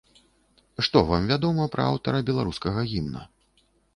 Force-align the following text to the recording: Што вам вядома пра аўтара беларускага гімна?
Што 0.87 1.03
вам 1.09 1.27
вядома 1.33 1.67
пра 1.77 1.85
аўтара 1.91 2.23
беларускага 2.31 2.87
гімна? 2.95 3.21